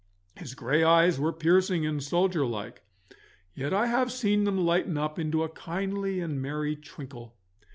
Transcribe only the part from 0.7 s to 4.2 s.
eyes were piercing and soldier like, yet I have